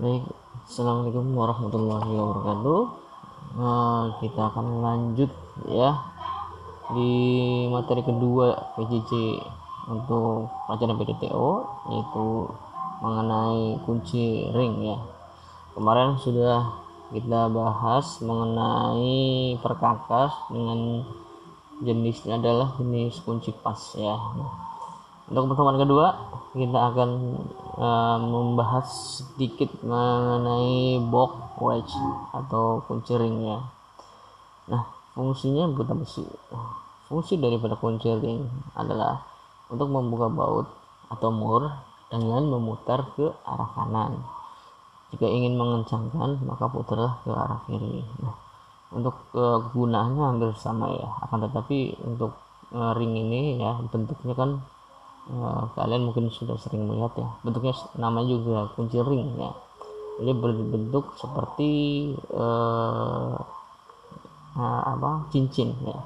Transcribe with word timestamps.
Baik, 0.00 0.24
Assalamualaikum 0.64 1.36
warahmatullahi 1.36 2.08
wabarakatuh. 2.08 2.80
Nah, 3.60 4.16
kita 4.24 4.48
akan 4.48 4.80
lanjut 4.80 5.28
ya 5.68 5.92
di 6.96 7.12
materi 7.68 8.00
kedua 8.00 8.48
PJJ 8.80 9.12
untuk 9.92 10.48
pelajaran 10.64 10.96
PDTO 10.96 11.48
yaitu 11.92 12.48
mengenai 13.04 13.76
kunci 13.84 14.48
ring 14.56 14.88
ya. 14.88 14.96
Kemarin 15.76 16.16
sudah 16.16 16.80
kita 17.12 17.52
bahas 17.52 18.24
mengenai 18.24 19.60
perkakas 19.60 20.32
dengan 20.48 21.04
jenisnya 21.84 22.40
adalah 22.40 22.72
jenis 22.80 23.20
kunci 23.20 23.52
pas 23.52 23.76
ya. 24.00 24.16
Nah, 24.16 24.48
untuk 25.28 25.52
pertemuan 25.52 25.76
kedua 25.76 26.16
kita 26.56 26.88
akan 26.88 27.36
uh, 27.80 28.20
membahas 28.20 28.86
sedikit 29.24 29.72
mengenai 29.80 31.00
box 31.08 31.56
wedge 31.56 31.96
atau 32.36 32.84
kunci 32.84 33.16
ring 33.16 33.48
ya. 33.48 33.58
Nah, 34.68 34.84
fungsinya 35.16 35.72
buat 35.72 35.88
apa 35.88 36.04
sih? 36.04 36.28
Fungsi 37.08 37.40
daripada 37.40 37.74
kunci 37.74 38.12
ring 38.12 38.44
adalah 38.76 39.24
untuk 39.72 39.88
membuka 39.88 40.28
baut 40.28 40.68
atau 41.10 41.32
mur 41.32 41.72
dengan 42.12 42.44
memutar 42.46 43.16
ke 43.16 43.32
arah 43.48 43.70
kanan. 43.74 44.20
Jika 45.10 45.26
ingin 45.26 45.58
mengencangkan, 45.58 46.38
maka 46.46 46.70
putarlah 46.70 47.18
ke 47.26 47.34
arah 47.34 47.58
kiri. 47.66 48.06
Nah, 48.22 48.36
untuk 48.94 49.26
kegunaannya 49.34 50.22
hampir 50.22 50.50
sama 50.54 50.94
ya. 50.94 51.08
Akan 51.26 51.42
tetapi 51.42 51.98
untuk 52.06 52.34
uh, 52.70 52.94
ring 52.94 53.14
ini 53.14 53.58
ya 53.58 53.78
bentuknya 53.90 54.34
kan 54.38 54.62
kalian 55.76 56.10
mungkin 56.10 56.26
sudah 56.32 56.58
sering 56.58 56.90
melihat 56.90 57.14
ya 57.14 57.28
bentuknya 57.46 57.74
namanya 57.98 58.28
juga 58.34 58.58
kunci 58.74 58.98
ring 58.98 59.36
ya. 59.38 59.50
Jadi 60.20 60.32
berbentuk 60.36 61.16
seperti 61.16 61.70
uh, 62.34 63.36
uh, 64.56 64.82
apa 64.84 65.30
cincin 65.32 65.72
ya. 65.86 65.98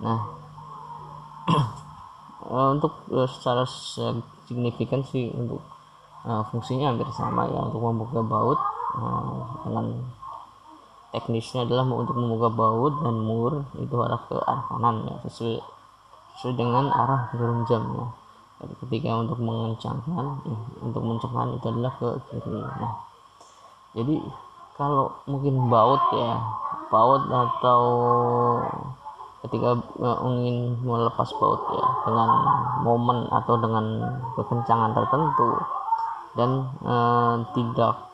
Nah 0.00 0.20
uh, 2.48 2.68
untuk 2.76 3.02
uh, 3.10 3.28
secara 3.28 3.66
signifikan 4.46 5.02
sih 5.02 5.30
untuk 5.34 5.62
uh, 6.26 6.42
fungsinya 6.50 6.94
hampir 6.94 7.08
sama 7.14 7.50
ya 7.50 7.60
untuk 7.66 7.82
membuka 7.82 8.20
baut 8.22 8.60
uh, 8.98 9.42
dengan 9.66 9.86
teknisnya 11.14 11.64
adalah 11.64 11.86
untuk 11.86 12.18
membuka 12.18 12.48
baut 12.52 12.92
dan 13.00 13.16
mur 13.16 13.64
itu 13.78 13.94
arah 13.96 14.20
ke 14.28 14.36
arah 14.36 14.64
kanan 14.68 14.96
ya 15.08 15.14
sesuai 15.26 15.56
sesuai 16.36 16.54
dengan 16.60 16.92
arah 16.92 17.32
jarum 17.32 17.64
jam 17.64 17.82
ya 17.96 18.06
ketika 18.56 19.20
untuk 19.20 19.36
mengencangkan 19.36 20.40
untuk 20.80 21.02
mencengkan 21.04 21.56
itu 21.60 21.66
adalah 21.68 21.92
ke 22.00 22.08
kiri. 22.32 22.60
Nah 22.60 22.94
jadi 23.96 24.16
kalau 24.76 25.08
mungkin 25.24 25.72
baut 25.72 26.00
ya 26.12 26.36
baut 26.92 27.24
atau 27.28 27.80
ketika 29.48 29.72
uh, 30.00 30.18
ingin 30.28 30.76
melepas 30.84 31.28
baut 31.40 31.62
ya 31.72 31.86
dengan 32.04 32.30
momen 32.84 33.18
atau 33.32 33.56
dengan 33.56 33.84
kekencangan 34.36 34.92
tertentu 34.92 35.50
dan 36.36 36.50
uh, 36.84 37.40
tidak 37.56 38.12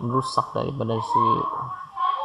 merusak 0.00 0.48
daripada 0.56 0.96
si 0.96 1.22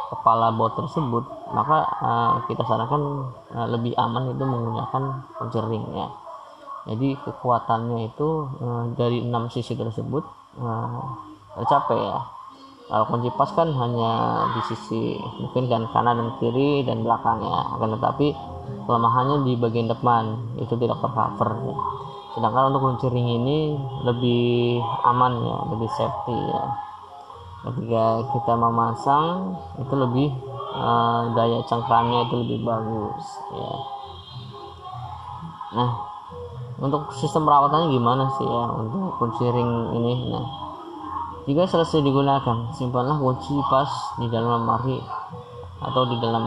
kepala 0.08 0.54
baut 0.56 0.72
tersebut 0.78 1.24
maka 1.52 1.84
uh, 2.00 2.34
kita 2.48 2.64
sarankan 2.64 3.28
uh, 3.52 3.68
lebih 3.68 3.92
aman 4.00 4.32
itu 4.32 4.44
menggunakan 4.44 5.02
kunci 5.36 5.60
ya 5.92 6.08
jadi 6.86 7.18
kekuatannya 7.18 8.14
itu 8.14 8.28
uh, 8.62 8.94
dari 8.94 9.18
enam 9.26 9.50
sisi 9.50 9.74
tersebut 9.74 10.22
uh, 10.62 11.02
tercapai 11.58 11.98
ya. 11.98 12.18
Kalau 12.86 13.02
kunci 13.10 13.26
pas 13.34 13.50
kan 13.50 13.66
hanya 13.74 14.46
di 14.54 14.60
sisi 14.70 15.18
mungkin 15.42 15.66
kan 15.66 15.82
kanan 15.90 16.14
dan 16.22 16.30
kiri 16.38 16.86
dan 16.86 17.02
belakang 17.02 17.42
ya. 17.42 17.74
Akan 17.74 17.98
tetapi 17.98 18.30
kelemahannya 18.86 19.42
di 19.42 19.58
bagian 19.58 19.90
depan 19.90 20.54
itu 20.62 20.78
tidak 20.78 21.02
tercover 21.02 21.50
ya. 21.66 21.76
sedangkan 22.38 22.68
untuk 22.70 22.84
kunci 22.86 23.06
ring 23.10 23.26
ini 23.42 23.74
lebih 24.06 24.78
aman 25.02 25.42
ya 25.42 25.58
lebih 25.74 25.90
safety 25.98 26.38
ya. 26.38 26.64
Ketika 27.66 28.04
kita 28.30 28.52
memasang 28.54 29.58
itu 29.82 29.94
lebih 29.98 30.28
uh, 30.70 31.34
daya 31.34 31.66
cengkramnya 31.66 32.30
itu 32.30 32.34
lebih 32.46 32.58
bagus 32.62 33.24
ya. 33.50 33.72
Nah 35.74 36.15
untuk 36.76 37.08
sistem 37.16 37.48
perawatannya 37.48 37.88
gimana 37.88 38.28
sih 38.36 38.44
ya? 38.44 38.64
Untuk 38.76 39.16
kunci 39.16 39.44
ring 39.48 39.72
ini 39.96 40.12
nah. 40.28 40.46
Jika 41.46 41.62
selesai 41.62 42.02
digunakan 42.02 42.74
simpanlah 42.74 43.16
kunci 43.22 43.54
pas 43.70 43.88
di 44.18 44.26
dalam 44.28 44.66
lemari 44.66 44.98
atau 45.78 46.02
di 46.10 46.16
dalam 46.18 46.42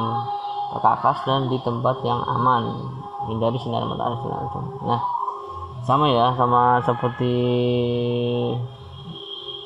perkakas 0.75 1.23
dan 1.23 1.47
di 1.47 1.57
tempat 1.63 2.03
yang 2.03 2.19
aman. 2.25 2.93
Hindari 3.29 3.57
sinar 3.61 3.85
matahari 3.85 4.17
langsung. 4.25 4.65
Nah 4.85 5.01
sama 5.87 6.11
ya 6.11 6.35
sama 6.35 6.83
seperti 6.83 7.33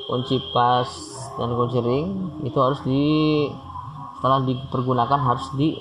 kunci 0.05 0.37
pas 0.53 0.87
dan 1.35 1.49
kunci 1.57 1.79
ring 1.81 2.07
itu 2.45 2.57
harus 2.61 2.79
di 2.85 3.03
setelah 4.15 4.45
dipergunakan 4.45 5.19
harus 5.19 5.49
di 5.57 5.73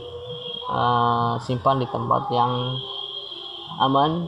uh, 0.72 1.36
simpan 1.38 1.78
di 1.78 1.86
tempat 1.86 2.32
yang 2.32 2.74
aman 3.80 4.26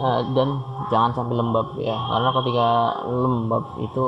uh, 0.00 0.20
dan 0.32 0.60
jangan 0.92 1.10
sampai 1.12 1.34
lembab 1.36 1.76
ya. 1.80 1.96
Karena 1.96 2.30
ketika 2.42 2.68
lembab 3.08 3.64
itu 3.82 4.04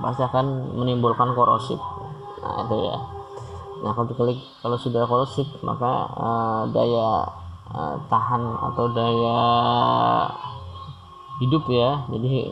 pasti 0.00 0.22
akan 0.24 0.76
menimbulkan 0.76 1.32
korosif. 1.34 1.78
Nah 2.42 2.66
itu 2.66 2.76
ya. 2.86 2.96
Nah 3.80 3.90
kalau 3.96 4.12
klik 4.12 4.40
kalau 4.60 4.76
sudah 4.76 5.02
korosif 5.08 5.48
maka 5.64 5.92
uh, 6.16 6.62
daya 6.70 7.24
uh, 7.72 7.94
tahan 8.06 8.42
atau 8.72 8.84
daya 8.92 9.38
hidup 11.40 11.64
ya. 11.70 12.04
Jadi 12.12 12.50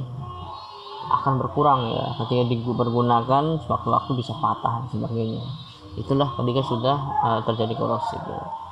akan 1.08 1.40
berkurang 1.40 1.88
ya. 1.92 2.16
Ketika 2.24 2.42
dipergunakan 2.52 3.44
sewaktu-waktu 3.64 4.10
bisa 4.16 4.32
patah 4.38 4.84
dan 4.84 4.88
sebagainya. 4.92 5.44
Itulah 5.98 6.30
ketika 6.36 6.62
sudah 6.62 6.96
uh, 7.24 7.40
terjadi 7.42 7.74
korosif 7.74 8.22
ya 8.22 8.67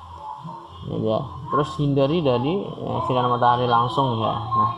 ya 1.02 1.18
terus 1.50 1.74
hindari 1.78 2.22
dari 2.22 2.62
ya, 2.62 2.94
sinar 3.06 3.26
matahari 3.26 3.66
langsung 3.66 4.18
ya. 4.22 4.34
Nah 4.34 4.70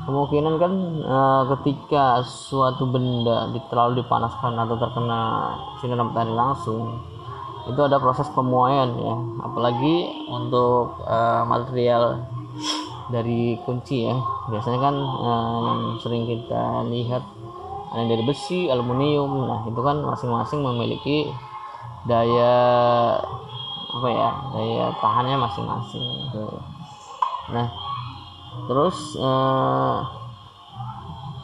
kemungkinan 0.00 0.54
kan 0.56 0.72
e, 1.04 1.18
ketika 1.56 2.24
suatu 2.24 2.88
benda 2.88 3.52
terlalu 3.68 4.00
dipanaskan 4.00 4.56
atau 4.56 4.76
terkena 4.80 5.20
sinar 5.78 6.00
matahari 6.00 6.32
langsung 6.32 6.98
itu 7.68 7.80
ada 7.80 8.00
proses 8.00 8.26
pemuaian 8.32 8.90
ya. 8.96 9.14
Apalagi 9.44 10.26
untuk 10.28 11.04
e, 11.04 11.18
material 11.44 12.24
dari 13.12 13.60
kunci 13.66 14.08
ya. 14.08 14.16
Biasanya 14.48 14.80
kan 14.80 14.94
e, 14.96 15.30
yang 15.68 15.80
sering 16.00 16.24
kita 16.24 16.88
lihat 16.88 17.22
ada 17.90 18.04
dari 18.06 18.22
besi 18.24 18.70
aluminium. 18.72 19.50
Nah 19.50 19.60
itu 19.68 19.80
kan 19.84 20.00
masing-masing 20.00 20.64
memiliki 20.64 21.28
daya 22.08 22.56
apa 23.90 24.08
ya 24.08 24.30
daya 24.54 24.86
tahannya 25.02 25.36
masing-masing. 25.38 26.06
Nah 27.50 27.68
terus 28.70 29.18
eh, 29.18 29.98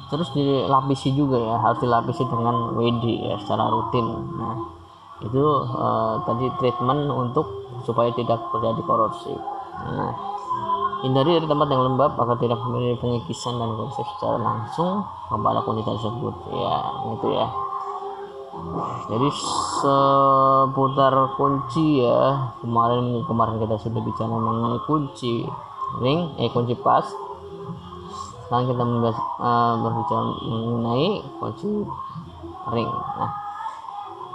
terus 0.06 0.28
dilapisi 0.34 1.10
juga 1.14 1.38
ya 1.38 1.56
harus 1.58 1.82
dilapisi 1.82 2.22
dengan 2.26 2.76
WD 2.78 3.04
ya 3.26 3.36
secara 3.42 3.66
rutin. 3.70 4.06
Nah 4.38 4.56
itu 5.26 5.44
eh, 5.74 6.14
tadi 6.22 6.46
treatment 6.62 7.10
untuk 7.10 7.46
supaya 7.82 8.12
tidak 8.12 8.40
terjadi 8.52 8.80
korosif 8.84 9.40
nah 9.76 10.08
hindari 11.04 11.36
dari 11.36 11.46
tempat 11.46 11.68
yang 11.68 11.82
lembab 11.92 12.16
agar 12.16 12.36
tidak 12.40 12.56
memiliki 12.64 12.96
pengikisan 13.04 13.60
dan 13.60 13.68
korosif 13.76 14.06
secara 14.16 14.40
langsung 14.40 15.04
kepada 15.28 15.60
kulit 15.62 15.84
tersebut. 15.84 16.34
Ya 16.50 16.74
itu 17.12 17.26
ya 17.36 17.46
jadi 19.06 19.28
seputar 19.80 21.14
kunci 21.38 22.02
ya 22.02 22.50
kemarin 22.58 23.22
kemarin 23.24 23.56
kita 23.62 23.76
sudah 23.78 24.02
bicara 24.02 24.34
mengenai 24.34 24.80
kunci 24.84 25.46
ring 26.02 26.34
eh 26.42 26.50
kunci 26.50 26.74
pas. 26.74 27.06
Sekarang 28.46 28.70
kita 28.70 28.82
membahas, 28.86 29.18
uh, 29.42 29.74
berbicara 29.82 30.22
mengenai 30.42 31.08
kunci 31.38 31.70
ring. 32.74 32.90
Nah 32.90 33.32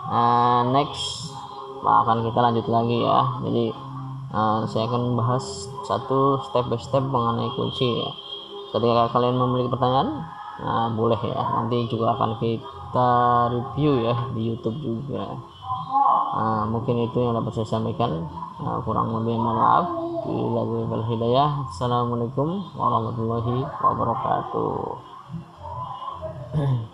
uh, 0.08 0.62
next 0.72 1.36
akan 1.82 2.26
kita 2.26 2.40
lanjut 2.40 2.66
lagi 2.70 2.98
ya. 3.02 3.20
Jadi 3.44 3.66
uh, 4.34 4.64
saya 4.70 4.88
akan 4.88 5.02
membahas 5.14 5.68
satu 5.86 6.40
step 6.50 6.70
by 6.70 6.78
step 6.78 7.04
mengenai 7.04 7.50
kunci 7.54 7.88
ya. 8.02 8.10
Ketika 8.72 9.12
kalian 9.12 9.36
memiliki 9.36 9.68
pertanyaan 9.68 10.24
nah, 10.64 10.88
boleh 10.96 11.20
ya. 11.20 11.44
Nanti 11.60 11.92
juga 11.92 12.16
akan 12.16 12.40
kita 12.40 12.81
kita 12.92 13.48
review 13.56 14.04
ya 14.04 14.28
di 14.36 14.52
YouTube 14.52 14.76
juga. 14.84 15.24
Nah, 16.36 16.68
mungkin 16.68 17.08
itu 17.08 17.24
yang 17.24 17.40
dapat 17.40 17.56
saya 17.56 17.80
sampaikan. 17.80 18.28
Nah, 18.60 18.84
kurang 18.84 19.16
lebih 19.16 19.40
maaf. 19.40 19.88
Bila 20.28 21.00
hidayah 21.08 21.72
assalamualaikum 21.72 22.68
warahmatullahi 22.76 23.64
wabarakatuh 23.80 24.76